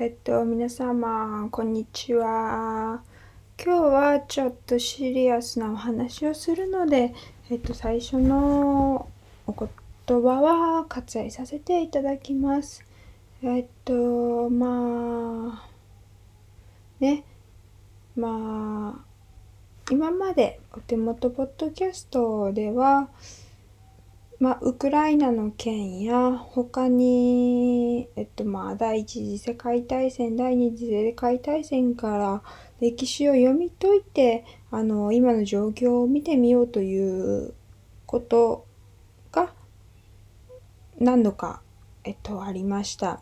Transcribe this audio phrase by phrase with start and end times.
[0.00, 3.02] えっと、皆様、こんにちは。
[3.60, 7.12] 今日はちょっとシリアスなお話をするので、
[7.50, 9.08] えっと、最初の
[9.48, 9.68] お言
[10.06, 12.84] 葉は割愛させていただきます。
[13.42, 15.68] えっと、まあ、
[17.00, 17.24] ね、
[18.14, 19.04] まあ、
[19.90, 23.08] 今までお手元ポッドキャストでは、
[24.40, 32.42] まあ、ウクライナの件や他に、えっとまあ、第一次世界大戦第二次世界大戦から
[32.80, 37.52] 歴史を読み解いてあの今の状況を見てみようという
[38.06, 38.64] こと
[39.32, 39.52] が
[41.00, 41.60] 何度か、
[42.04, 43.20] えっと、ありました。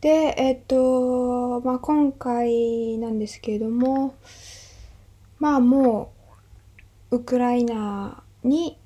[0.00, 4.14] で、えっと、まあ、今回なんですけれども、
[5.38, 6.12] まあも
[7.10, 8.78] う、ウクライナに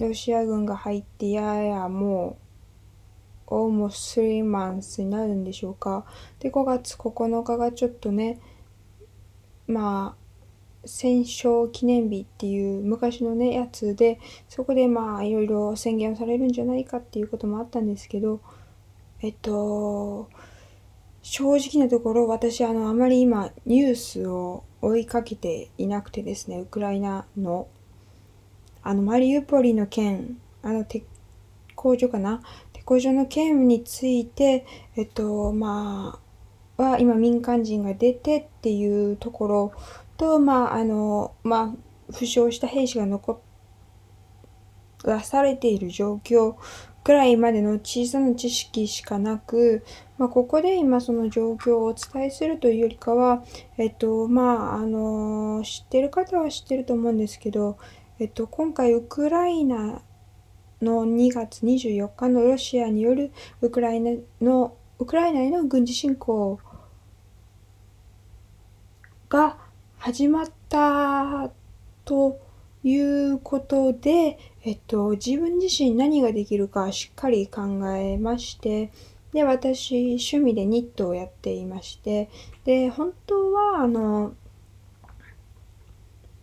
[0.00, 2.38] ロシア軍が入ってややも
[3.48, 6.06] う almost three months になるんでしょうか。
[6.38, 8.40] で、5月9日がちょっとね、
[9.66, 10.20] まあ、
[10.86, 18.40] 戦勝記念日っていう昔のね、やつで、そこでまあ、いろいろ宣言されるんじゃないかっていうこともあったんですけど、
[19.20, 20.30] えっと、
[21.22, 27.68] 正直なところ、私、あの、あまり今、ニュースを追いかけていなくてですね、ウクライナの。
[28.82, 31.04] あの、マリウポリの件、あの、鉄
[31.74, 32.42] 工所かな？
[32.72, 36.20] 鉄工所の件について、えっと、ま
[36.78, 39.72] あ、は今民間人が出てっていうところ
[40.16, 41.74] と、まあ、あの、ま
[42.08, 43.40] あ、負傷した兵士が残
[45.04, 46.56] らされている状況
[47.04, 49.84] くらいまでの小さな知識しかなく、
[50.18, 53.42] まあ、ここで今その状況をお伝えするというよりかは、
[53.78, 57.78] えっと、まあ、あの、知ってる方は知ってると思うんですけど、
[58.20, 60.02] えっと、今回ウクライナ
[60.82, 63.32] の2月24日のロシアによる
[63.62, 64.10] ウクライナ
[64.42, 66.60] のウクライナへの軍事侵攻
[69.30, 69.56] が
[69.96, 71.50] 始まった
[72.04, 72.38] と
[72.84, 77.62] いうことで、えっと、自分自身何ができるかしっかり考
[77.96, 78.92] えまして、
[79.32, 82.28] で、私、趣味でニットをやっていまして、
[82.66, 84.34] で、本当は、あの、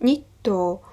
[0.01, 0.83] ニットを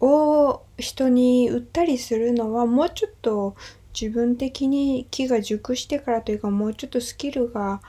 [0.00, 3.56] を人に売ったりするのはもうちょっと
[3.98, 7.80] 自分的に木が熟してからというかもうちょっとスキルが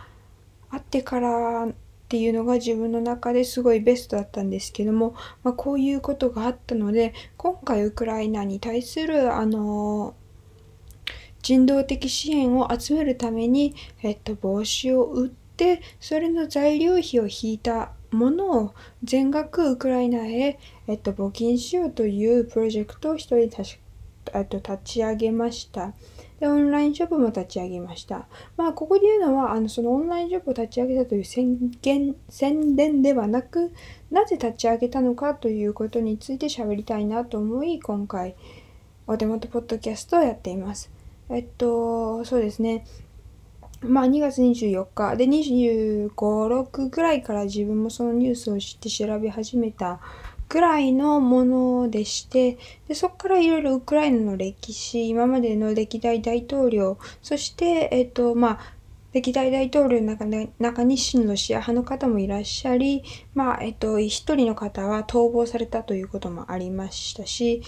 [0.69, 1.73] あってからっ
[2.07, 10.15] ていうのが自分の中ですごいベストだったんですけども、まあ、こういうことがあったので今回ウクライナに対するあの
[11.41, 18.73] 人道的支援を集めるために、えっと、帽子を売ってそれの材料費を引いたものを
[19.03, 23.37] 全額ウクライナへ、えっと、募金しようというプロジェクトを一人、
[24.33, 25.93] えっと、立ち上げました。
[26.39, 28.27] で、オンラインショップも立ち上げました。
[28.55, 33.73] まあ、ここで言うのは、あの、そのオンラインショップを立ち上げたという宣言、宣伝ではなく、
[34.11, 38.35] なぜ立ち上げたのかということについて喋りたいなと思い、今回、
[39.07, 40.91] お手元ポッドキャストをやっています。
[41.29, 42.85] えっと、そうですね。
[43.81, 49.99] まあ2月24日で25、6ぐらいから自分もそのニュースを知って調べ始めた
[50.49, 58.77] ぐらいのものでして、でそこからいろいろウクライナの歴史、今までの歴代大統領、そして、えっと、まあ、
[59.13, 63.03] 歴代大統領の中で中に親ロシア派の方もいらっしゃり、
[63.33, 67.61] まあ、えっと、一人の方は逃亡されたということもありましたし、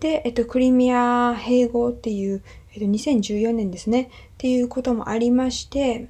[0.00, 2.42] で、えっと、クリミア併合っていう、
[2.72, 4.08] えっと、2014年ですね、っ
[4.38, 6.08] ていうこともありまして、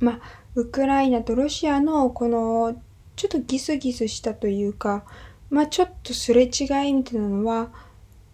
[0.00, 0.20] まあ、
[0.54, 2.80] ウクライナとロシアのこの、
[3.18, 5.04] ちょっとギスギスしたというか、
[5.50, 7.72] まあ、ちょっとすれ違いみたいなのは、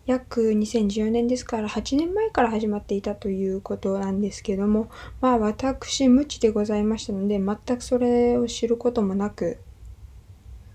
[0.05, 4.91] 約2014年ですから8年前から始まっていたということなんですけども、
[5.23, 9.59] まあ私無知でございましたので、全くそれを知ることもなく、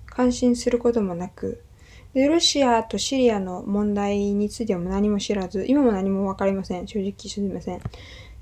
[0.08, 1.62] 関心することもなく、
[2.16, 6.88] で、ロシアとシリアの問題については何も知らず、今も何もわかりません。
[6.88, 7.82] 正直すみません。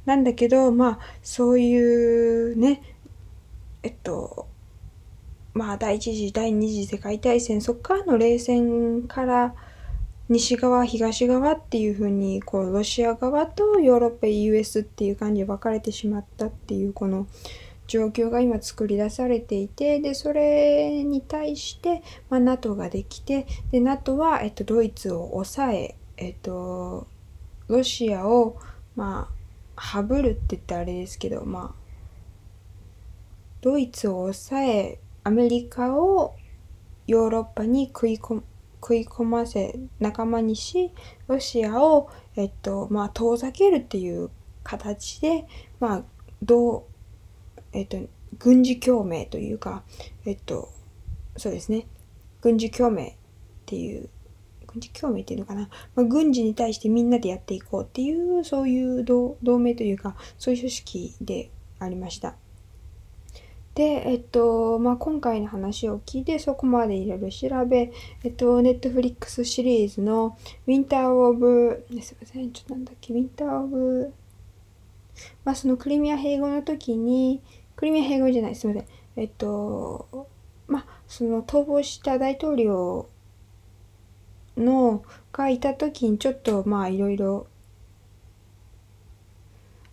[0.05, 2.81] なんだけど、まあ、そういうね、
[3.83, 4.47] えっと、
[5.57, 9.55] まあ、第一次、第二次世界大戦、そっからの冷戦から
[10.29, 17.25] 西側、東側っていうふうに、こう、ロシア側とヨーロッパ、US っていう感じで分かれてしまったっていう、この
[17.87, 27.07] 状況が今作り出されていて、で、それに対して、まあ、NATO ができて、で、NATO は、えっと、ドイツを抑え、えっと、
[27.67, 28.57] ロシアを、
[28.95, 29.29] ま
[29.75, 31.87] あ、はぶるって言ったらあれですけど、まあ、
[33.61, 36.37] ドイツを抑え、アメリカを
[37.05, 38.41] ヨーロッパに食い込、
[38.81, 40.93] 食い込ませ仲間にし
[41.27, 44.29] ロシアを、えっとまあ、遠ざけるっていう
[44.63, 45.45] 形で、
[45.81, 46.03] まあ
[46.41, 47.97] どうえっと、
[48.39, 49.83] 軍事共鳴というか、
[50.23, 50.71] えっと、
[51.35, 51.87] そうですね
[52.39, 53.13] 軍事共鳴っ
[53.65, 54.07] ていう
[54.65, 62.35] 軍事共鳴っていうのかな、まあ、軍事に対してみんなでやっていこうっていうそういう同盟というかそういう組織でありました。
[63.77, 67.91] で、えっと、まあ、今回の話を聞いて、そこまでいろいろ調べ、
[68.23, 70.35] えっと、ネットフリックスシリーズの、
[70.65, 74.11] ウィンター・オブ、すいません、ちょっとなんだっけ、ウィンター・オブ、
[75.45, 77.39] まあ、そのクリミア併合の時に、
[77.75, 78.85] クリミア併合じゃない、すいません、
[79.15, 80.27] えっと、
[80.67, 83.07] まあ、その逃亡した大統領
[84.57, 87.45] の、がいた時にちょっと、まあ、いろいろ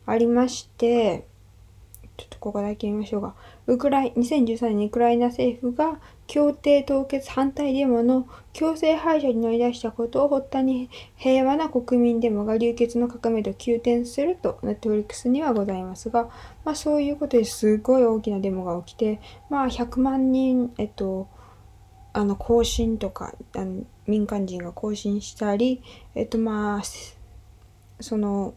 [0.07, 1.27] ありまして、
[2.17, 3.35] ちょっとここだけ見ましょうか。
[3.67, 16.31] ウクライ2013年にウクライナ政府が協定凍結反対デモの強制排除に乗り出したことを発端に平和な国民デモが流血の革命と急転するとネットフリックスにはございますが、
[16.65, 19.21] まあ、そういうことですごい大きなデモが起きて、
[19.51, 21.29] まあ、100万人、えっと、
[22.13, 25.83] あの行進とかあの民間人が行進したり、
[26.15, 26.83] えっとまあ、
[28.01, 28.55] その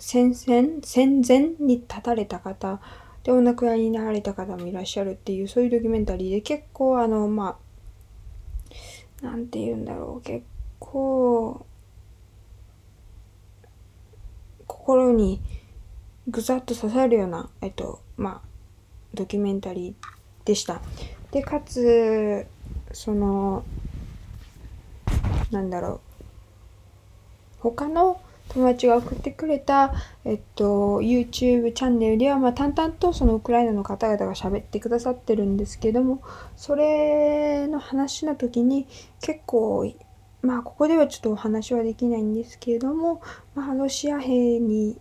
[0.00, 2.80] 戦戦戦前に立たれた方
[3.22, 7.58] でお亡くなりになられた方もいらっしゃるっていうそういうドキュメンタリーで結構あのま
[9.22, 10.44] あなんて言うんだろう結
[10.78, 11.66] 構
[14.66, 15.40] 心に
[16.28, 18.48] ぐざっと刺さるようなえっとまあ
[19.12, 20.80] ドキュメンタリーでした。
[21.30, 22.46] でかつ
[22.92, 23.64] その
[25.50, 26.00] なんだろう
[27.60, 28.20] 他の
[28.52, 29.92] 友達が送ってくれた、
[30.24, 36.22] えっと、YouTube チャンネルでは、まあ、淡々とそのウクライナの方々が喋ってくださってるんですけども、
[36.56, 38.88] それの話の時に
[39.20, 39.92] 結構、
[40.42, 43.22] まあ、ここではちょっとお話はできないんですけれども、
[43.54, 44.98] まあ、ロシア兵に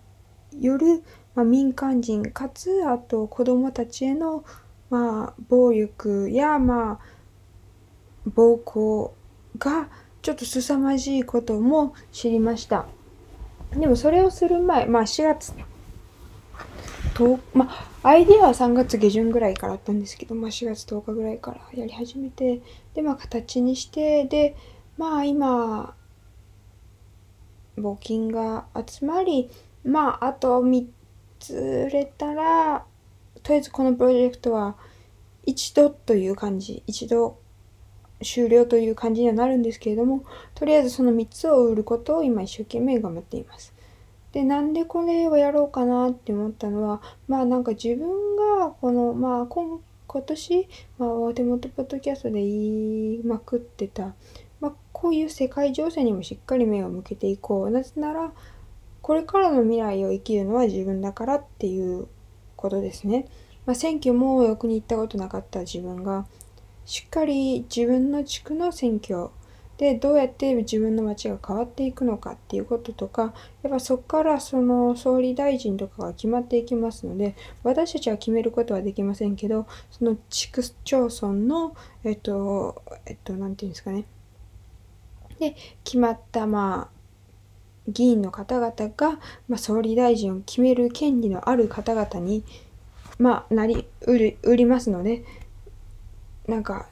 [0.60, 1.04] よる、
[1.34, 4.44] まあ、民間人かつ、あと子供たちへの、
[4.92, 7.00] まあ、暴力や、まあ、
[8.28, 9.16] 暴行
[9.58, 9.90] が
[10.22, 12.86] ちょっと凄まじいことも知りました。
[13.74, 15.54] でもそれをする前、まあ4月
[17.14, 22.62] 10まあアイディアは3月下旬ぐらいからあったんですけど、まあ4月10日ぐらいからやり始めて、
[22.94, 24.56] で、まあ形にして、で、
[24.98, 25.96] まあ今、
[27.78, 29.50] 募金が集まり、
[29.84, 30.86] まああと3
[31.40, 32.86] つ売れたら、
[33.44, 34.76] とりあえずこのプロジェクトは
[35.46, 37.39] 一度という感じ、一度
[38.22, 40.24] 終了という感じにはなるんですけれども、
[40.56, 43.74] とりあえずその3つを売ることを今一生懸命頑張っています。
[44.32, 49.80] で、なんでこれをやろうかなって思ったのは、まあなんか自分がこの、まあ今
[50.10, 50.68] 今年、
[50.98, 52.50] まあ、手元ポッドキャストで言
[53.20, 54.16] いまくってた、
[54.60, 57.70] まあ、こういう世界情勢にもしっかり目を向けていこう。
[57.70, 58.34] なぜなら、
[59.04, 62.08] これからの未来を生きるのは自分だからっていう
[62.56, 63.28] ことですね。
[63.68, 66.26] まあ、選挙もろくに行ったことなかった自分が、
[66.90, 69.30] しっかり自分の地区の選挙
[69.78, 73.32] でどうやって自分の町が変わっていくのかっていうこととか
[73.62, 84.06] やっぱそこからその総理大臣とかが決まっていきますので私たちは決めることはできませんけどその地区町村のえっとえっと何て言うんですかね。
[85.38, 87.00] で決まったまあ
[87.88, 92.44] 議員の方々が、まあ、総理大臣を決める権利のある方々に、
[93.20, 95.24] まあ、なりうる売りますので
[96.50, 96.90] なんか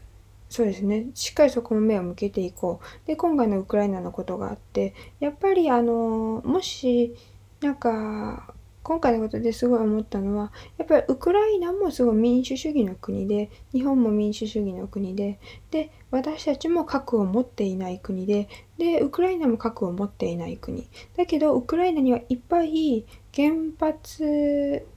[0.50, 1.08] そうですね。
[1.14, 3.08] しっかりそこも目を向けていこう。
[3.08, 7.16] で今回のウクライナのことがあってやっぱりあのもし
[7.62, 15.40] なんか今回のことですごい思ったのはやっぱりウクライナもすごい民主主義の国で日本も民主主義の国で
[15.72, 18.48] で私たちも核を持っていない国で
[18.78, 20.88] でウクライナも核を持っていない国。
[21.18, 24.88] だけどウクライナにはいっぱい原発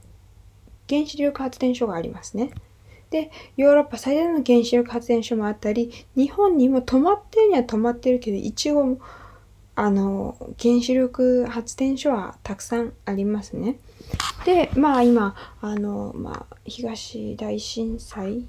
[0.87, 2.51] 原子力発電所がありますね。
[3.11, 8.97] で、ヨーロッパ最大の原子力発電所もあったり、日本にも止まってるには止まってるけど、一応、
[9.75, 13.77] あの、原子力発電所はたくさんありますね。
[14.45, 18.47] で、まあ今、あの、まあ、東大震災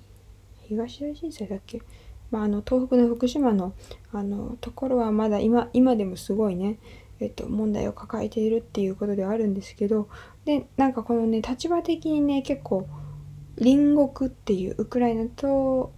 [0.69, 1.83] 東大震災だっけ？
[2.31, 3.75] まあ、あの東北の福島の
[4.11, 6.79] あのところはまだ今今でもすごいね、
[7.21, 10.09] えっと、問題を抱えているっていうことではあるんですけど
[10.47, 12.89] でなんかこのね立場的にね結構
[13.59, 15.93] 隣国っていうウクライナと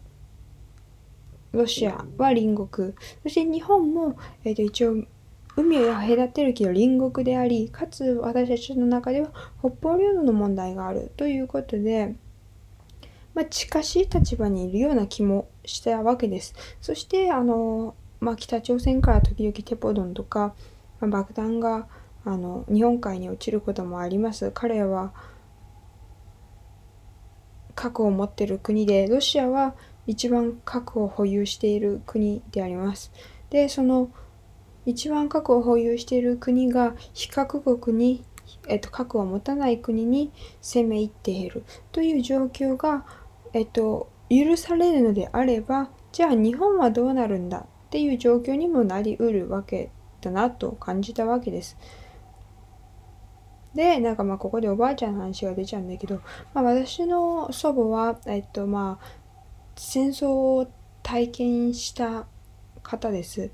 [1.53, 5.05] ロシアは隣国そして日本も、えー、と一応
[5.57, 9.31] 海を隔てるけど隣国でありかつ私たちの中では
[9.61, 12.17] 北方領土の問題があるということで、
[13.35, 16.55] まあ、近しい立場にいるような気もしたわけです。
[16.81, 20.55] そしてあの、まあ、北朝鮮から時々テポドンとか、
[21.01, 21.87] まあ、爆弾が
[22.25, 24.51] あの日本海に落ちることもあります。
[24.53, 25.13] 彼は
[27.85, 29.75] 核を持っている国でロシアは
[30.07, 33.13] 一番核を保有している国であります。
[33.51, 34.09] でその
[34.87, 38.25] 一番核を保有している国が非核国に、
[38.69, 41.63] えっと、核を持たない国に攻め入っている
[41.93, 43.05] という状況が、
[43.53, 47.59] えっと、許されるのであればじゃあ日本はどうなるんだ？
[47.59, 49.91] っていう状況にもなりうるわけ
[50.23, 51.77] だなと感じたわけです。
[53.75, 56.21] で、なんかまあここでおばあちゃんの話が出ちゃうんだけど、
[56.53, 59.07] まあ、私の祖母は、えっとまあ、
[59.77, 60.71] 戦争を
[61.03, 62.27] 体験した
[62.83, 63.51] 方です。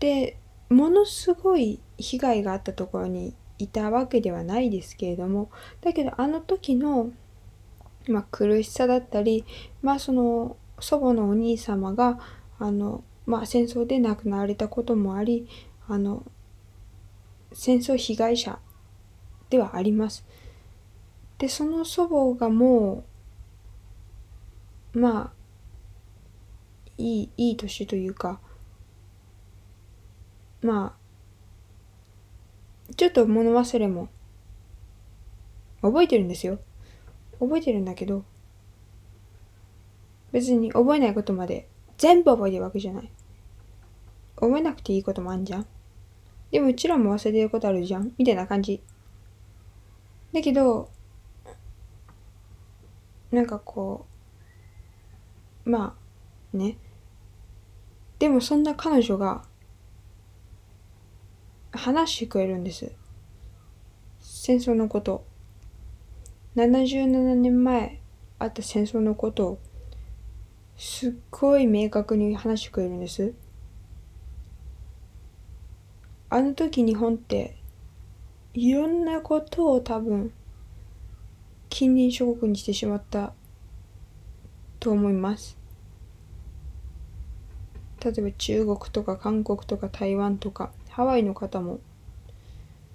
[0.00, 7.10] で、ものすごい被害があったところにいたわけではないですけれども、だけどあの時の、
[8.08, 9.44] まあ、苦しさだったり、
[9.82, 12.18] まあその祖母のお兄様が、
[12.58, 15.48] あの、まあ戦争で亡くなられたこともあり、
[15.86, 16.24] あの、
[17.52, 18.58] 戦争被害者
[19.50, 20.24] ではあります。
[21.38, 23.04] でその祖母がも
[24.94, 25.32] うまあ
[26.96, 28.40] いいいい年というか
[30.62, 30.96] ま
[32.90, 34.08] あちょっと物忘れも
[35.82, 36.58] 覚えてるんですよ。
[37.38, 38.24] 覚えてるんだけど
[40.32, 43.10] 別に覚えないことまで全部覚えてるわけじゃない。
[44.36, 45.66] 覚えなくていいこともあんじゃん。
[46.50, 48.12] でもうちらも忘れてることあるじゃん。
[48.18, 48.80] みたいな感じ。
[50.32, 50.90] だけど
[53.30, 54.06] なんかこ
[55.66, 55.94] うま
[56.54, 56.78] あね。
[58.18, 59.44] でもそんな彼女が
[61.72, 62.90] 話してくれるんです。
[64.20, 65.24] 戦争のこと。
[66.56, 68.00] 77年前
[68.38, 69.58] あった戦争のことを
[70.76, 73.34] すっごい明確に話してくれるんです。
[76.30, 77.57] あの時日本って
[78.60, 80.32] いろんなことを多分
[81.68, 83.32] 近隣諸国にしてしまった
[84.80, 85.56] と思います。
[88.04, 91.78] 例えば中国とか韓国とか台湾とかハワイの方も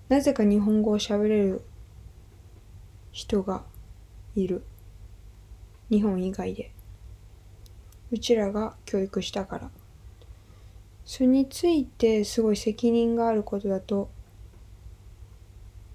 [0.10, 1.62] なぜか日本語を喋れる
[3.14, 3.64] 人が
[4.36, 4.66] いる。
[5.90, 6.74] 日本以外で。
[8.12, 9.72] うちらが教育したから。
[11.06, 14.10] それについてすごい責任があることだと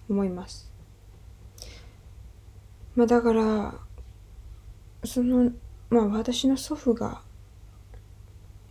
[0.08, 0.70] 思います。
[2.94, 3.74] まあだから
[5.04, 5.52] その
[5.90, 7.22] まあ私の祖父が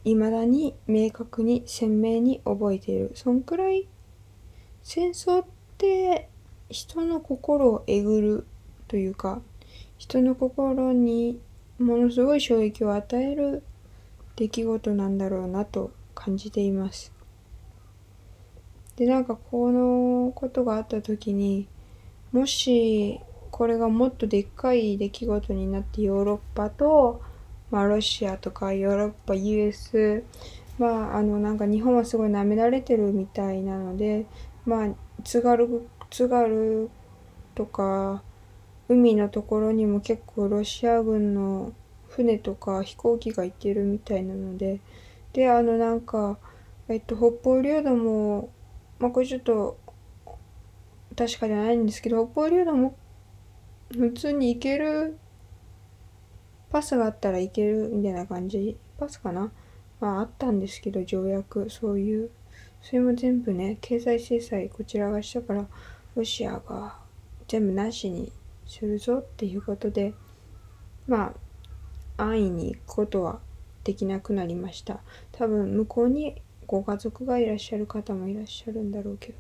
[0.03, 3.87] いまだに明確に鮮明に覚えているそんくらい
[4.83, 5.45] 戦争っ
[5.77, 6.29] て
[6.69, 8.47] 人の心をえぐる
[8.87, 9.41] というか
[9.97, 11.39] 人の心に
[11.79, 13.63] ものすごい衝撃を与える
[14.35, 17.16] 出来事なんだろうなと感じています。
[18.97, 21.67] でなんかこのことがあった時に
[22.31, 23.19] もし
[23.51, 27.21] これがもっとでっかい出来事になってヨーロッパと、
[27.71, 30.23] まあ、ロシアとかヨーロッパ US
[30.79, 34.25] まああのなんか日本はすごい舐められてるみたいなので
[34.65, 34.87] まあ
[35.23, 36.89] 津軽津軽
[37.55, 38.23] とか
[38.89, 41.73] 海のところにも結構ロシア軍の
[42.09, 44.79] 船とか飛行機が行ってるみたいなので
[45.33, 46.37] であのなんか
[46.87, 48.49] えっと北方領土も
[48.99, 49.79] まあこれちょっと
[51.15, 52.95] 確かじゃないんですけど北方領土も
[53.91, 55.17] 普通に行ける
[56.69, 59.51] パスがあったらいけるみたいな感じパスかな？
[59.99, 62.29] まああったんですけど条約そういう
[62.81, 65.65] それも全部ね経済制裁こちらがしたから
[66.15, 66.99] ロシアが
[67.47, 68.31] 全部なしに
[68.65, 70.13] するぞっていうことで
[71.07, 71.33] ま
[72.17, 73.39] あ安易に行くことは
[73.83, 74.99] できなくなりました。
[75.31, 79.39] 多分向こうにご家族がいらっしゃる方もいらっしゃるんだろうけど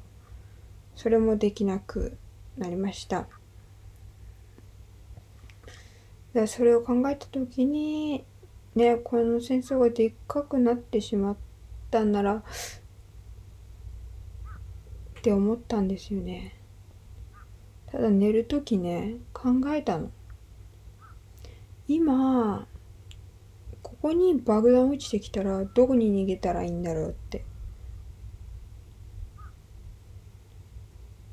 [0.95, 2.17] それもできなく
[2.57, 3.27] なりました。
[6.33, 8.23] でそれを考えた時に
[8.75, 11.37] ねこの戦争がでっかくなってしまっ
[11.91, 12.41] たんならっ
[15.21, 16.55] て思ったんですよね。
[17.87, 20.11] ただ寝る時ね考えたの。
[21.87, 22.67] 今
[24.07, 27.43] ここに爆弾落ちてきたらどこに逃げたらいいんだろうって。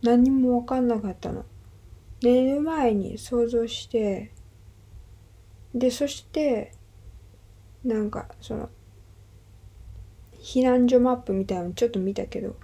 [0.02, 1.44] 何も分かんなかったの。
[2.20, 4.32] 寝る前に想像して
[5.72, 6.72] でそして
[7.84, 8.68] なんかその
[10.42, 12.56] 避難所マップみたいなのちょっと見たけど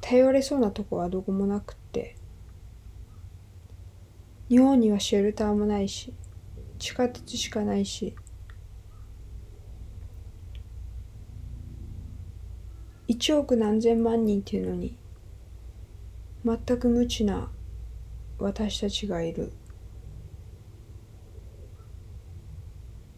[0.00, 2.16] 頼れそうなとこはどこもなくって。
[4.48, 6.14] 日本にはシェルターもないし
[6.78, 8.16] 地下鉄しかないし
[13.10, 14.96] 1億何千万人っていうのに
[16.44, 17.50] 全く無知な
[18.38, 19.52] 私たちがいる。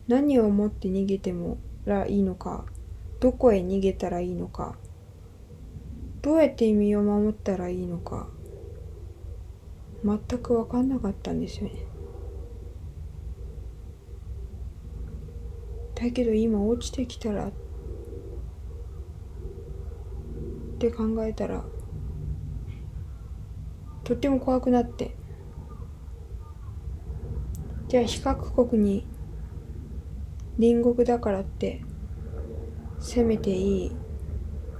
[0.08, 2.64] 何を思って逃げてもらいいのか
[3.20, 4.76] どこへ逃げたらいいのか
[6.22, 8.28] どうやって身を守ったらいいのか
[10.04, 11.86] 全く分かんなかったんですよね。
[15.94, 17.52] だけど今落ちてきたら
[20.88, 21.62] って考えたら
[24.02, 25.14] とっても怖くなって
[27.86, 29.06] じゃあ非核国に
[30.56, 31.82] 隣国だからって
[32.98, 33.96] 責めていい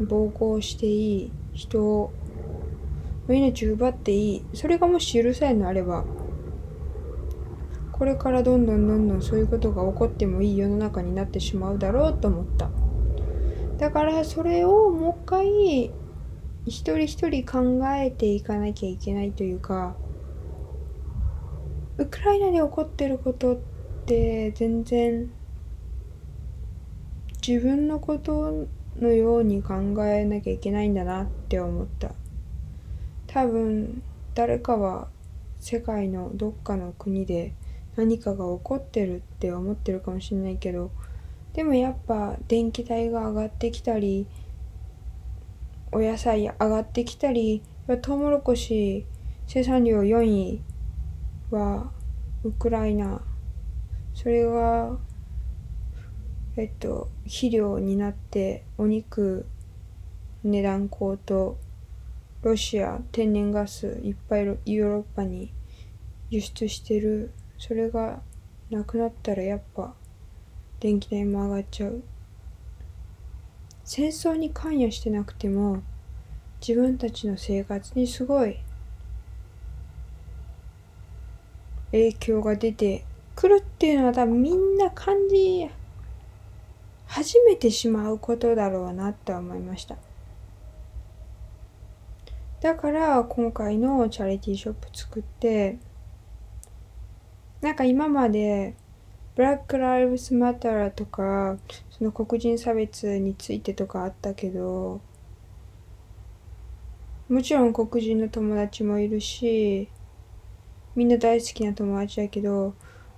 [0.01, 2.13] 暴行していい人を
[3.29, 6.05] 命奪っていいそれがもし許されのあれば
[7.93, 12.82] これからどんどんどんどんそういうことが起こってもいい世の中になってしまうだろうと思った。
[13.83, 15.47] だからそれをもう一回
[16.67, 19.97] 一人一人考えていかなきゃいけないというか
[21.99, 23.59] ウクライナで起こってることっ
[24.07, 25.29] て全然
[27.45, 28.69] 自分のこと
[29.01, 29.75] のように考
[30.07, 32.13] えなきゃいけないんだなって思った。
[33.27, 34.01] 多分
[34.37, 35.09] 誰かは
[35.59, 37.53] 世界のどっかの国で
[37.97, 40.93] 何かが起こってるって思ってるかもしれないけど
[41.55, 44.27] でもやっぱ電気代が上がってきたり
[45.91, 47.63] お野菜上がってきたり
[48.01, 49.07] トウモロコシ
[49.47, 50.63] 生産量4位
[51.51, 51.93] は
[52.45, 53.21] ウクライナ。
[54.15, 54.99] それが
[56.55, 59.47] えっと、肥料になってお肉
[60.45, 61.59] 値段高騰。
[62.43, 65.53] ロシア天然ガスいっぱいヨーロッパに
[66.31, 67.33] 輸出してる。
[67.59, 68.21] それが
[68.71, 69.95] なくなったらやっぱ
[70.83, 72.03] 電気代も上がっちゃう。
[73.85, 75.81] 戦争に関与してなくても
[76.61, 78.59] 自分たちの生活にすごい
[81.93, 83.05] 影響が出て
[83.37, 85.71] くるっていうのは多分みんな感じ
[87.07, 89.97] 始めてしまうことだろうなと思いました。
[92.61, 95.79] だから今回のチャリティーショップ作って
[97.61, 98.75] なんか今まで
[99.35, 101.57] ブラック・ライブス・マターとか
[101.91, 105.01] その黒人差別についてとかあったけど
[107.29, 109.89] もちろん黒人の友達もいるし
[110.95, 112.75] みんな大好きな友達だけど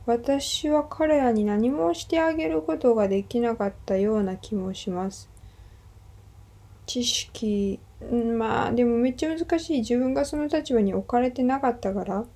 [0.07, 5.31] 私は彼らに何もしてあげることができなかったような気もします。
[6.85, 7.81] 知識、
[8.37, 9.79] まあでもめっちゃ難しい。
[9.79, 12.27] 自分がその立場に置かれてなかったから、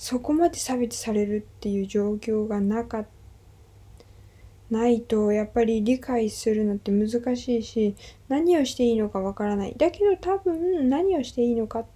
[0.00, 3.04] そこまで差別されるっていう状況がなか
[4.70, 7.94] ないとやっぱり理解するのって難しいし
[8.26, 9.74] 何をしていいのかわからない。
[9.76, 11.86] だけど多分何をしていいのかっ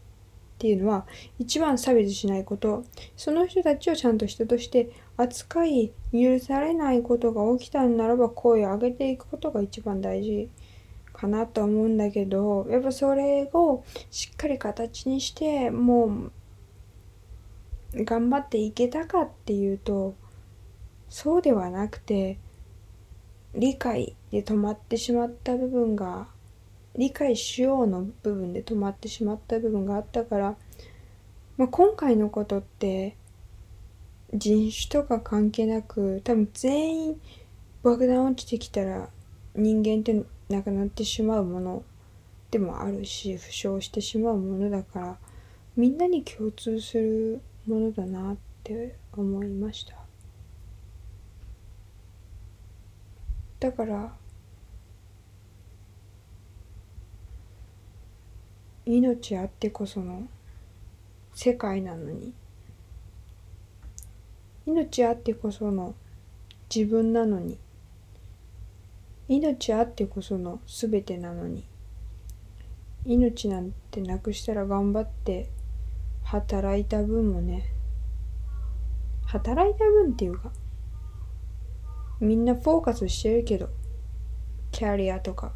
[0.58, 1.06] ていうのは
[1.38, 2.84] 一番差別しないこと。
[3.16, 10.50] その人たちをちゃんと人として扱い許されないことが起きたんならば声を上げていくことが一番大事。
[11.14, 16.32] かなと思うんだけどやっぱそれをしっかり形にしてもう
[17.94, 20.14] 頑張っていけたかっていうと
[21.08, 22.38] そうではなくて
[23.54, 26.26] 理解で止まってしまった部分が
[26.96, 30.56] 理解しようの部分で止まってしまった部分があったから、
[31.56, 33.16] まあ、今回のことって
[34.32, 37.20] 人種とか関係なく多分全員
[37.82, 39.08] 爆弾落ちてきたら
[39.54, 41.84] 人間ってなくなってしまうもの
[42.50, 45.16] でもあるし負傷してしまうものだから
[45.76, 49.94] みんなに共通するものだなって思いました。
[53.60, 54.12] だから
[58.86, 60.28] 命あってこその
[61.34, 62.34] 世界なのに
[64.66, 65.94] 命あってこその
[66.74, 67.58] 自分なのに
[69.28, 71.64] 命あってこその全てなのに
[73.06, 75.48] 命なんてなくしたら頑張って
[76.24, 77.70] 働いた分もね
[79.26, 80.52] 働いた分っていうか
[82.20, 83.68] みんなフォーカスしてるけど
[84.72, 85.52] キャリアとか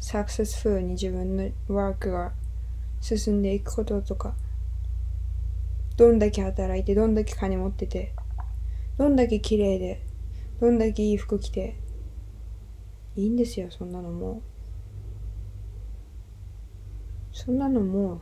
[0.00, 2.32] サクセスフルに自分のワークが
[3.00, 4.34] 進んでいくこととか
[5.96, 8.14] どんだけ働いてどんだけ金持ってて
[8.96, 10.02] どんだけ綺麗で
[10.60, 11.76] どんだけいい服着て
[13.16, 14.42] いいんですよそんなのも
[17.32, 18.20] そんなのも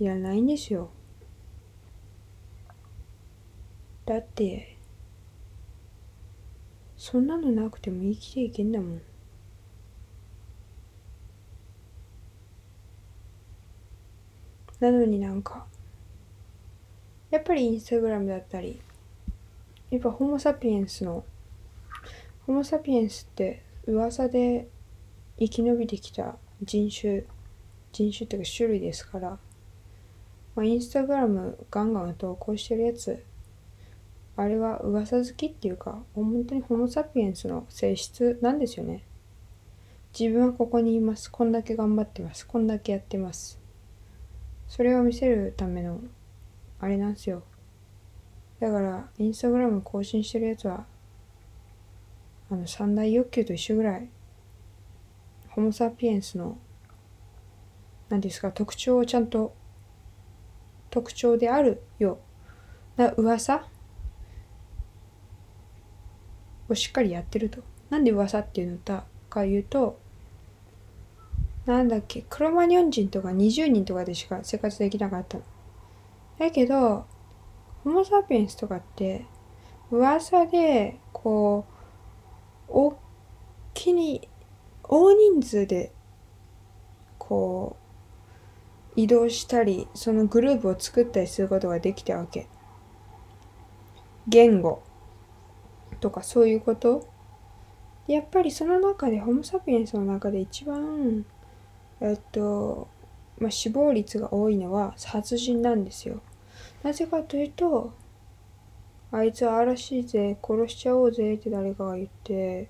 [0.00, 0.90] いらないんですよ。
[4.06, 4.78] だって
[6.96, 9.02] そんなのなくても生きていけんだもん。
[14.80, 15.66] なのになんか
[17.30, 18.80] やっぱりインスタグラムだったり
[19.90, 21.22] やっぱホモ・サピエンスの
[22.46, 24.66] ホモ・サピエンスって噂で
[25.38, 27.24] 生き延びてきた人種
[27.92, 29.38] 人種っていうか種類ですから、
[30.54, 33.24] まあ、インスタグラムガンガン投稿してるやつ。
[34.36, 39.02] あれは噂好きっていうか本当にホモ・サピエンスの性質なんですよね。
[40.18, 41.30] 自分はここにいます。
[41.30, 42.46] こんだけ頑張ってます。
[42.46, 43.60] こんだけやってます。
[44.66, 46.00] それを見せるための
[46.80, 47.42] あれなんですよ。
[48.60, 50.86] だからインスタグラム更新してるやつは
[52.50, 54.08] あの三大欲求と一緒ぐらい
[55.48, 56.58] ホモ・サピエンスの
[58.08, 59.54] 何ですか特徴をちゃんと
[60.90, 62.18] 特徴であるよ。
[62.98, 63.66] うな噂？
[66.68, 67.62] をしっかりやってると。
[67.88, 69.98] なんで噂っていうのだか言うと
[71.66, 75.44] なんだっけ、クロマニョン人とか20人とかでしか生活できなかったの。
[76.38, 77.04] だけど、
[77.84, 79.26] ホモ・サピエンスとかって、
[79.90, 81.66] 噂で、こ
[82.68, 82.98] う、大
[83.74, 84.28] きに、
[84.82, 85.92] 大人数で、
[87.18, 87.89] こう、
[88.96, 92.46] 移動したり、そのグループを作ったりすることができたわけ。
[94.28, 94.82] 言語
[96.00, 97.08] とかそういうこと
[98.06, 101.24] やっぱりその中でホモ・サピエンスの中で一番
[102.00, 102.88] えっと、
[103.38, 106.20] まあ、死亡率が多いのは殺人なんですよ。
[106.82, 107.92] なぜかというと、
[109.12, 112.68] あいつは嵐いぜ、殺しちゃおうぜって誰かが言って、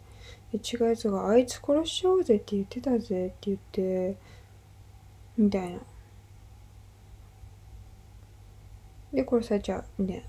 [0.52, 4.16] 違うやつがあいつ殺しちゃおうぜって言ってたぜって言って、
[5.38, 5.78] みたいな。
[9.12, 10.22] で、殺されちゃう、みたいな。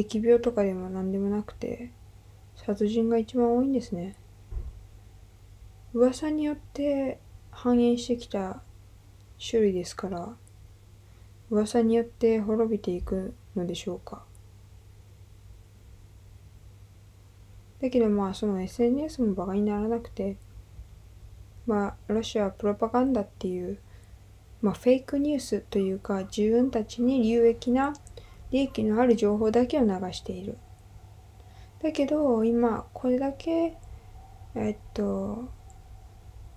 [0.00, 1.90] 疫病とかでも何でもなくて、
[2.56, 4.16] 殺人が一番多いんですね。
[5.94, 7.18] 噂によって
[7.50, 8.62] 繁栄してきた
[9.40, 10.36] 種類ですから
[11.50, 14.22] 噂によって滅びていくのでしょうか
[17.80, 20.36] だけどまあその SNS もバカにならなくて
[21.66, 23.78] まあロシアはプロパガンダっていう
[24.62, 27.94] まあフェイクニュースというか自分たちに有益な
[28.50, 30.58] 利益のある情報だけを流している
[31.82, 33.76] だけど今これだけ
[34.54, 35.48] えっと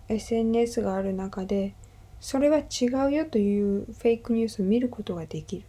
[0.07, 1.75] SNS がある中で
[2.19, 5.63] それは違うよというフェイクニュースを見ることができるっ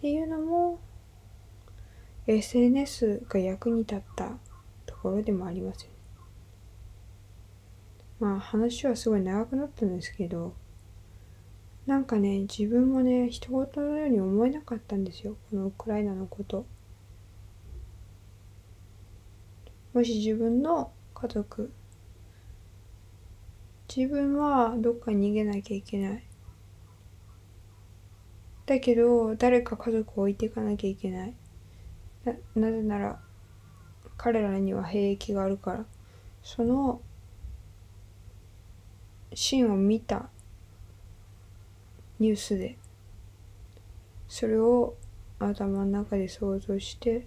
[0.00, 0.80] ていうのも
[2.26, 4.32] SNS が役に立った
[4.86, 5.96] ところでもありますよね。
[8.20, 10.54] まあ話はすごい長くなったんですけど
[11.88, 16.66] なんかね自分もね人事のように思えなかったんですよこのウクライナのこと。
[19.94, 21.72] もし自分の家族
[23.88, 26.24] 自分はどっかに逃げなきゃいけない。
[28.66, 31.34] だけど、誰か家族を置いていかなきゃいけない。
[32.26, 33.18] な、なぜなら、
[34.18, 35.86] 彼らには兵役があるから。
[36.42, 37.00] その、
[39.32, 40.28] シーンを見た
[42.18, 42.76] ニュースで、
[44.26, 44.94] それを
[45.38, 47.26] 頭の中で想像して、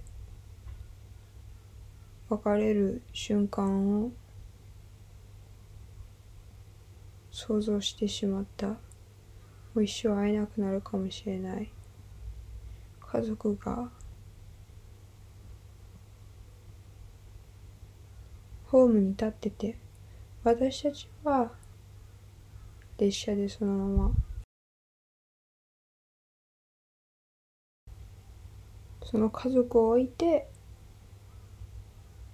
[2.30, 4.12] 別れる瞬間を
[7.32, 8.68] 想像してしまった。
[8.68, 8.78] も
[9.76, 11.72] う一生会えなくなるかもしれない。
[13.00, 13.90] 家族が
[18.68, 19.78] ホームに立ってて
[20.46, 21.52] 私たちは
[22.98, 24.12] 列車でそのまま
[29.12, 30.48] その家族を置いて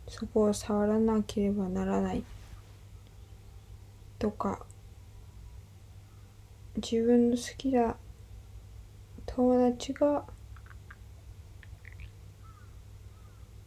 [0.08, 2.24] そこを触らなければならない。
[4.20, 4.66] とか
[6.76, 7.98] 自分の好きな
[9.26, 10.24] 友達が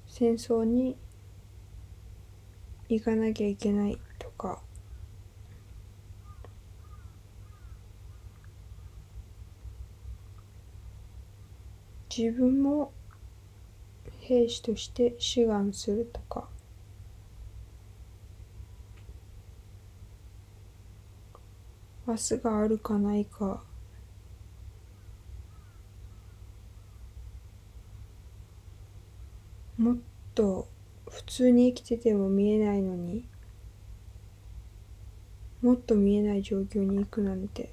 [0.06, 0.96] 戦争に
[2.88, 4.60] 行かなきゃいけないとか。
[12.16, 12.92] 自分も
[14.30, 16.46] 兵士として志願するとか。
[22.06, 23.64] 明日があるかないか。
[29.76, 29.96] もっ
[30.36, 30.68] と
[31.10, 33.24] 普通に生きてても見えないのに。
[35.60, 37.64] もっと見えない状況に行くなんて。
[37.64, 37.66] っ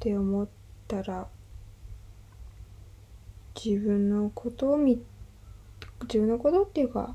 [0.00, 0.48] て思っ
[0.88, 1.28] たら
[3.54, 5.02] 自分のことを見
[6.02, 7.14] 自分のことっていうか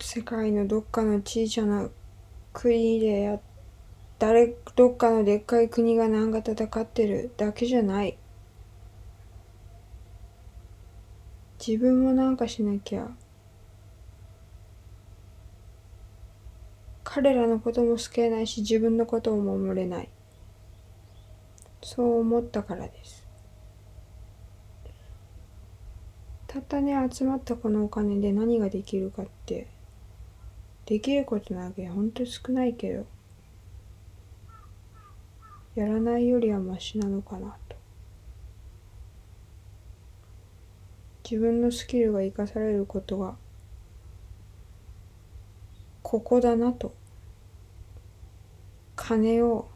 [0.00, 1.88] 世界のどっかの小さな
[2.52, 3.40] 国でや
[4.18, 8.18] 誰どっかのでっかい国が何か戦ってるだけじゃない。
[11.64, 13.08] 自分もなんかしなきゃ。
[17.02, 20.08] 彼らのことも救えないし自分のことを守れない。
[21.82, 23.26] そう思ったからです。
[26.46, 29.68] たったね集まったこのお金で何ができるかって
[30.84, 33.06] できることなわけほんと少ないけど
[35.76, 37.76] やらないよりはマシなのかなと。
[41.22, 43.36] 自分のスキルが生かされることが
[46.02, 46.92] ここだなと。
[48.96, 49.68] 金を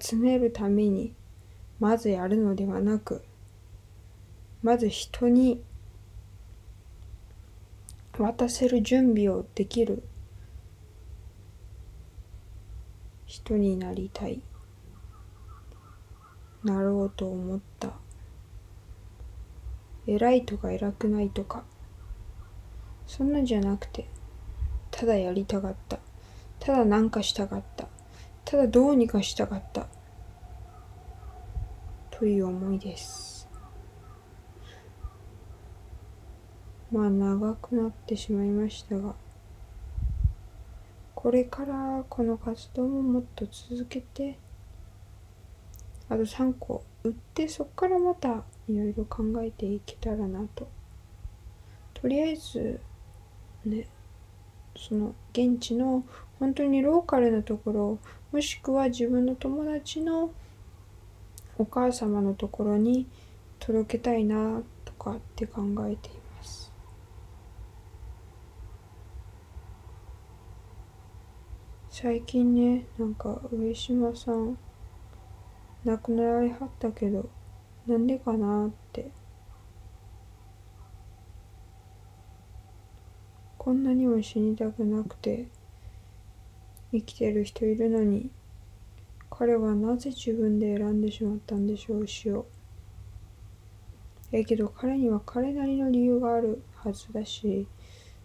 [0.00, 1.14] 集めるために
[1.78, 3.22] まずやるのではなく
[4.62, 5.62] まず人に
[8.18, 10.02] 渡せる準備をできる
[13.26, 14.40] 人になりたい。
[16.64, 17.92] なろうと思った。
[20.06, 21.64] 偉いとか偉くないとか
[23.06, 24.08] そんなんじゃなくて
[24.90, 25.98] ただやりたかった。
[26.58, 27.88] ただ何かしたかった。
[28.46, 29.88] ただどうにかしたかった。
[32.10, 33.46] という思いです。
[36.92, 39.14] まあ長くなってしまいましたが
[41.16, 44.38] これからこの活動ももっと続けて
[46.08, 50.68] あと3個売ってそっからまたいろいろ考えていけたらなと。
[51.94, 52.80] とりあえず
[53.64, 53.88] ね
[54.76, 56.04] その現地の
[56.38, 57.98] 本当にローカルなところ
[58.36, 60.30] もしくは自分の友達の
[61.56, 63.06] お母様のところに
[63.58, 66.70] 届けたいなとかって考えています。
[71.88, 74.58] 最近ねなんか上島さん
[75.86, 77.30] 亡くなられはったけど
[77.86, 79.10] なんでかなって
[83.56, 85.46] こんなにも死にたくなくて
[86.96, 88.30] 生きてる人いるのに
[89.30, 92.46] 彼はなぜ自分で選んでしまったんでしょう死を
[94.32, 97.66] えけど彼には彼なりの理由があるはずだし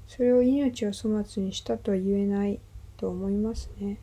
[0.08, 2.60] それを命を粗末にしたとは言えない
[2.98, 3.98] と思いますね。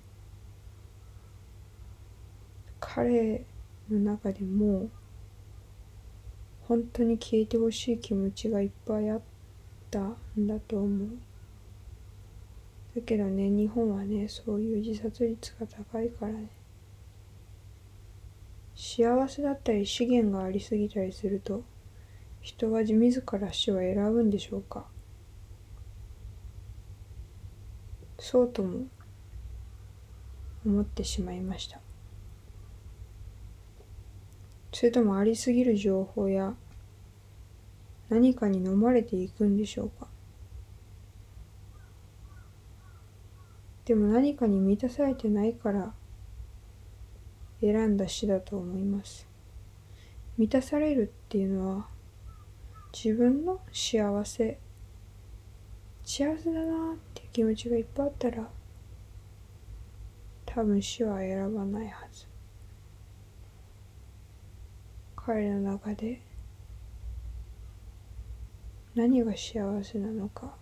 [2.81, 3.45] 彼
[3.91, 4.89] の中でも
[6.67, 9.21] 本当に消えてほしい気持ちがいっぱいあっ
[9.91, 11.09] たんだと思う。
[13.01, 16.49] だけどね、日本はね、そういう自殺率が高いからね。
[18.81, 21.65] 幸せだったり資源がありすぎたりすると
[22.41, 24.87] 人は自ら死を選ぶんでしょうか。
[28.21, 28.87] そうとも
[30.65, 31.81] 思ってしまいました。
[34.73, 36.55] それともありすぎる情報や
[38.11, 40.07] 何かに飲まれていくんでしょうか。
[43.89, 45.95] でも何かに満たされてないから
[47.63, 49.27] 選んだ死だと思います。
[50.37, 51.89] 満たされるっていうのは
[52.93, 54.59] 自分の幸せ
[56.05, 58.51] 幸せだなっていう気持ちがいっぱいあったら
[60.45, 62.27] 多分死は選ばないはず。
[65.17, 66.21] 彼の中で
[68.95, 70.55] 何が幸せなのか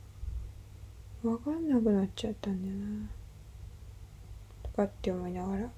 [1.25, 3.16] 分かんなくなっちゃったんだよな。
[4.77, 5.71] かって思いながら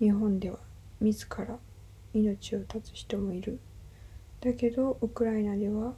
[0.00, 0.58] 日本では
[1.00, 1.58] 自ら
[2.12, 3.60] 命を絶つ人もいる。
[4.40, 5.94] だけどウクライナでは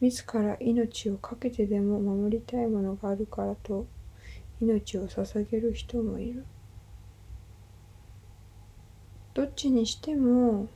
[0.00, 3.86] 自ら命を懸けてでも守りたいものがあるからと
[4.60, 6.44] 命を捧げる人もいる。
[9.34, 10.68] どっちにしても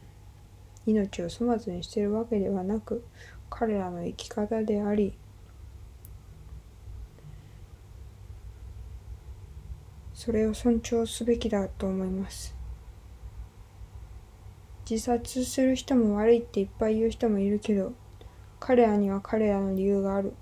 [0.86, 3.04] 命を粗末にしてるわけではなく
[3.48, 5.14] 彼らの生き方であり
[10.20, 12.54] それを尊重すべきだと思います。
[14.88, 17.94] 自殺する人も悪いっていっぱい言う人もいるけど
[18.58, 20.34] 彼らには彼らの理由がある。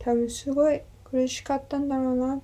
[0.00, 2.42] 多分すごい苦しかったんだろうな。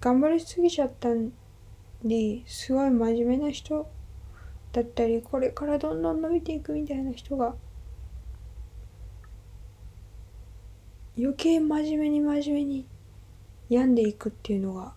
[0.00, 1.08] 頑張りすぎちゃった
[2.04, 3.90] りすごい真面目な人
[4.74, 7.54] だったりこれからどんどん伸びていくみたいな人が
[11.16, 12.86] 余計真面目に真面目に
[13.68, 14.92] 病んでいくっていうのが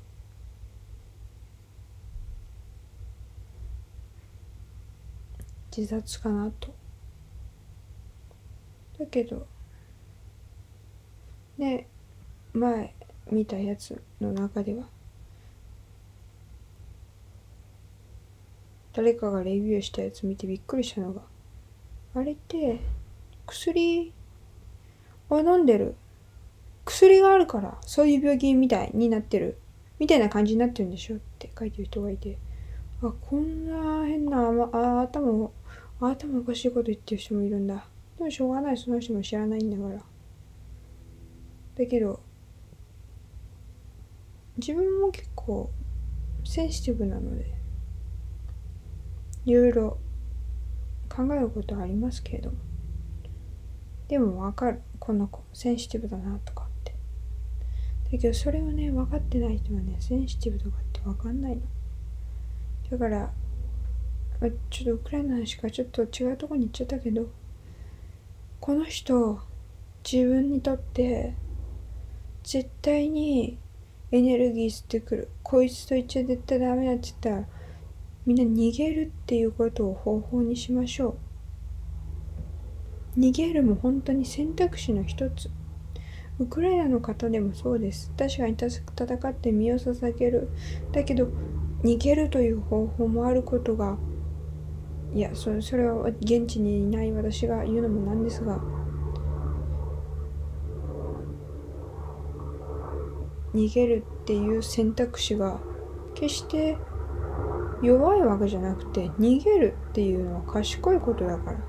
[5.70, 6.74] 自殺かなと。
[8.98, 9.46] だけど
[11.60, 11.88] ね
[12.52, 12.96] 前
[13.30, 14.97] 見たやつの中では
[18.98, 21.22] 誰かがレビューしたやつ見てびっくりしたのが。
[22.16, 22.80] あれって
[23.46, 24.12] 薬？
[25.30, 25.94] を飲んでる。
[26.84, 29.60] 薬があるからそういう病気みたいになってる。
[30.00, 32.40] みたいな感じになってるんでしょって書いてる人がいて。
[33.04, 34.40] あこんな変な
[34.72, 35.52] あ頭
[36.02, 37.86] 頭おかしいこと言ってる人もいるんだ。
[38.18, 38.78] でもしょうがない。
[38.78, 40.00] その人も知らないんだから。
[40.00, 42.20] だけど
[44.58, 45.70] 自分も結構
[46.44, 47.57] センシティブなので
[49.48, 49.98] いろいろ
[51.10, 52.58] 考えることはありますけれども
[54.10, 54.82] でもわかる。
[55.00, 56.94] この子センシティブだなとかって。
[58.12, 61.62] だけどそれをね分かってない人はねセンシティブとかって分かんないの。
[62.92, 63.32] だから
[64.70, 67.30] ちょっとウクライナの話からちょっと違うとこに行っちゃったけど
[68.60, 69.40] この人
[70.10, 71.34] 自分にとって
[72.44, 73.58] 絶対に
[74.12, 75.30] エネルギー吸ってくる。
[75.44, 77.57] こいつと言っちゃ絶対ダメだって言ったら
[78.28, 81.18] みんな逃げるっていうことを方法にしましょ
[83.16, 83.20] う。
[83.20, 85.50] 逃げるも本当に選択肢の一つ。
[86.38, 88.12] ウクライナの方でもそうです。
[88.16, 90.50] 確かに戦って身を捧げる。
[90.92, 91.30] だけど
[91.84, 93.98] 逃げるという方法もあることが
[95.14, 98.60] いやそそれは現地にいない私が言うのもなんですが
[103.54, 105.60] 逃げるっていう選択肢が
[106.14, 106.78] 決して
[107.82, 111.60] 弱いわけじゃなくて逃げるっていうのは賢いことだから。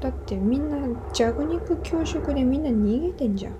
[0.00, 0.78] だってみんな
[1.12, 3.54] 弱肉強食でみんな逃げてんじゃん。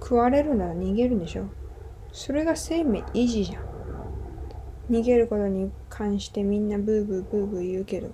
[0.00, 1.44] 食われるなら逃げるんでしょ。
[2.12, 3.64] それが生命維持じゃん。
[4.90, 8.10] 逃げることに関してみんなブーブーブーブー言うけど。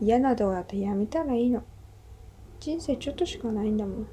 [0.00, 1.62] 嫌な動画だったらやめたらいいの。
[2.60, 4.06] 人生ちょっとしかないんだもん。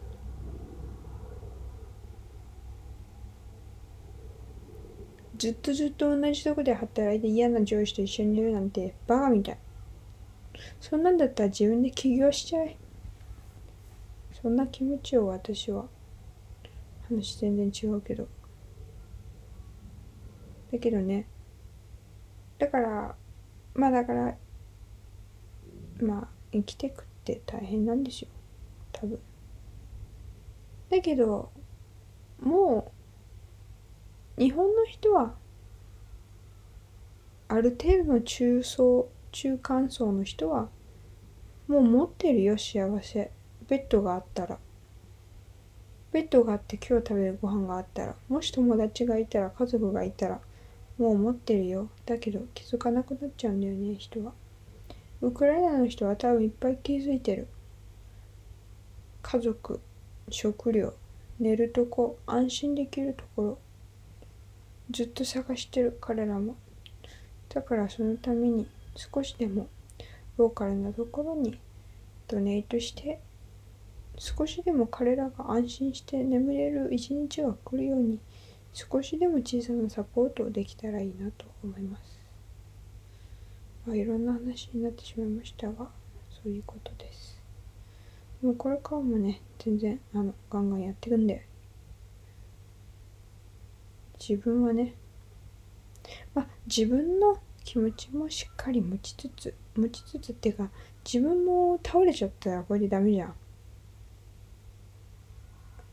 [5.44, 9.58] ずっとずっと同じとこで働いて嫌な上司と一緒にいるなんてバカみたい。
[10.80, 12.78] そんなんだったら自分で起業しちゃえ。
[14.42, 15.84] そんな気持ちを私は。
[17.10, 18.26] 話全然違うけど。
[20.72, 21.26] だけどね。
[22.58, 23.16] だから、
[23.76, 24.38] まあだから、
[26.00, 28.30] まあ生きてくって大変なんですよ。
[28.94, 29.20] 多分。
[30.90, 31.50] だけど、
[32.40, 32.83] もう
[34.38, 35.36] 日本の人は
[37.48, 40.70] ある程度の中層中間層の人は
[41.68, 43.32] もう持ってるよ幸せ。
[43.68, 44.60] ベッドがあったら。
[46.12, 48.16] ベッドがあって今日食べるご飯があったら。
[48.28, 50.40] もし友達がいたら家族がいたら
[50.98, 51.90] もう持ってるよ。
[52.06, 54.34] だけど気づかなくなっちゃうんだよね人は。
[55.22, 57.48] ウクライナの人は多分いっぱい気づいてる。
[59.22, 59.80] 家族
[60.30, 60.94] 食料
[61.40, 63.58] 寝るとこ安心できるところ。
[64.92, 66.56] ずっと探してる彼らも
[67.50, 69.68] だからそのために少しでも
[70.38, 71.60] ローカルなところに
[72.28, 73.20] ドネイトして
[74.18, 78.20] 少しでも彼らが安心して眠れる一日が来るように
[78.74, 82.20] 少しでも小さなサポートをできたらいいなと思います。
[83.86, 85.90] まあ、いろんな話になってしまいましたが
[86.30, 87.40] そういうことです。
[88.42, 91.46] でもこれからもね全然あのガンガンやっていくんで
[94.28, 94.96] 自分はね、
[96.34, 100.70] まあ、自分の気持ちもしっかり持ちつつ持ちつつっていうか
[101.04, 103.34] 自分も倒れちゃったらこれでダメじゃん。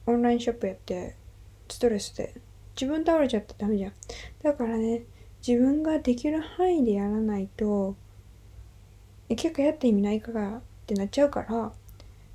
[0.07, 1.16] オンラインショップやって
[1.68, 2.35] ストレスで。
[2.81, 3.93] 自分倒れちゃったらダメじゃん。
[4.43, 5.03] だからね
[5.47, 7.97] 自分ができる範囲でやらないと
[9.28, 11.72] 結構やった意味ないからってなっちゃうから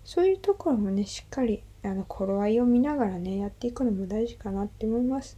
[0.03, 5.37] そういうところもねしっかりあの頃合いを見ながらねやっていくのも大事かなって思います。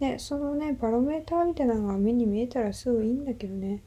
[0.00, 3.82] ね、そのね、バロメーターみたいなのが目に見えたらすぐいいんだけどね。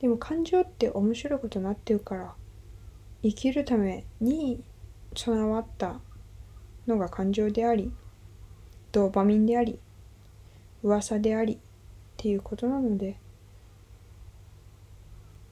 [0.00, 2.34] でも感情って面白いことになってるから
[3.22, 4.62] 生きるために
[5.14, 6.00] 備わった
[6.86, 7.92] のが感情であり
[8.92, 9.78] ドーパミンであり
[10.82, 11.58] 噂でありっ
[12.16, 13.16] ていうことなので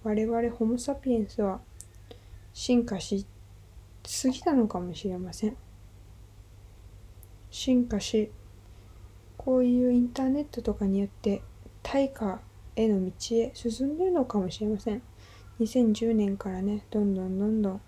[0.04, 1.60] 我々ホモ・サピエンスは
[2.54, 3.26] 進化し
[4.04, 5.56] すぎたのかもしれません
[7.50, 8.30] 進化し
[9.46, 11.40] こういうインターネットとかによって
[11.82, 12.40] 対価
[12.74, 15.00] への道へ進んでるのかもしれません。
[15.60, 17.80] 2010年からねどんどんどんどん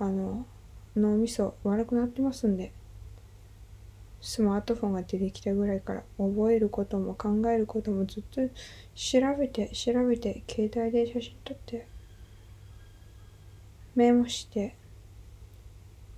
[0.00, 0.44] あの
[0.96, 2.72] 脳みそ悪くなってますんで
[4.20, 8.40] スマートフォンが出てきたぐらいから覚えることも考えることもずっと
[8.94, 11.86] 調べて調べて携帯で写真撮って
[13.94, 14.74] メモして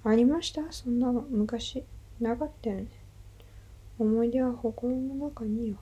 [0.03, 0.63] ありました？
[0.71, 1.21] そんなの。
[1.29, 1.85] 昔
[2.21, 2.87] なかったよね。
[3.99, 5.77] 思い出は心の中によ。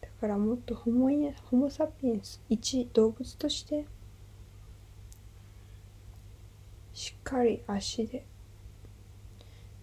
[0.00, 1.08] だからもっとホモ
[1.50, 3.86] ホモ・サピエンス一動物として
[6.92, 8.24] しっかり足で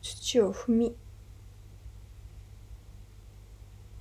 [0.01, 0.95] 土を踏み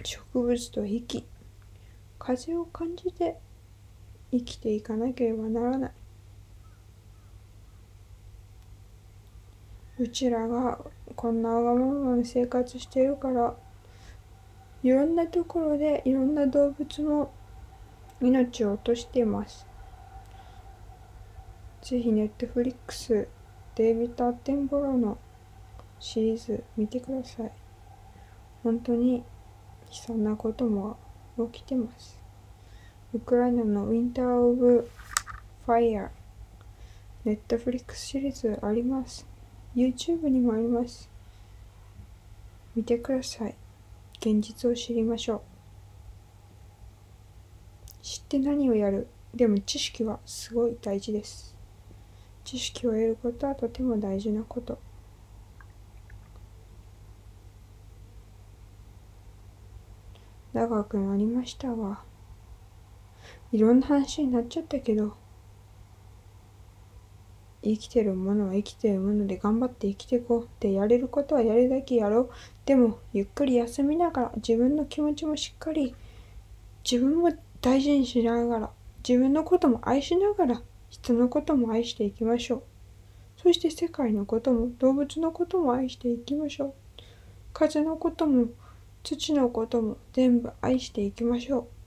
[0.04, 1.26] 植物と生き
[2.18, 3.36] 風を感じて
[4.30, 5.92] 生きていかなければならない。
[10.00, 10.78] うちらが
[11.16, 13.54] こんなわがままな生活してるから
[14.84, 17.32] いろんなところでいろんな動物も
[18.20, 19.66] 命を落としています。
[21.82, 23.26] ぜひネットフリックス
[23.74, 25.18] デイビッド・アッテンボロの
[25.98, 27.50] シリーズ見てください。
[28.62, 29.24] 本当に悲
[29.90, 30.96] 惨なことも
[31.52, 32.20] 起きてます。
[33.14, 39.37] ウクライナの Winter of Fire Netflix シリーズあります。
[39.74, 41.08] YouTube にもあります。
[42.74, 43.54] 見てください。
[44.20, 45.40] 現実を知りましょう。
[48.02, 49.06] 知って何をやる？
[49.34, 51.54] でも知識はすごい大事です。
[52.44, 54.78] 知識を得ることはとても大事なこと。
[60.52, 62.02] 長くなりましたわ。
[63.52, 65.14] いろんな話になっちゃったけど、
[67.62, 72.30] 生きてるものは生きてるもので頑張って生きていこうってやれることはやるだけやろう。
[72.64, 75.94] でも、ゆっくり休みながら、自分の気持ちもしっかり、
[76.90, 78.70] 自分も大事にしながら、
[79.06, 82.62] 自分のことも愛しながら、人のことも愛していきましょう。
[83.42, 86.74] そして世界のことも動物のことも愛していきましょう。
[87.52, 88.46] 風のことも
[89.02, 91.77] 土のことも全部愛していきましょう。